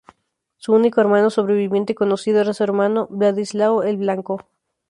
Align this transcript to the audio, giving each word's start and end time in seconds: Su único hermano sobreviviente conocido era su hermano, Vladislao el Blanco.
Su 0.57 0.73
único 0.73 0.99
hermano 0.99 1.29
sobreviviente 1.29 1.93
conocido 1.93 2.41
era 2.41 2.55
su 2.55 2.63
hermano, 2.63 3.07
Vladislao 3.11 3.83
el 3.83 3.97
Blanco. 3.97 4.41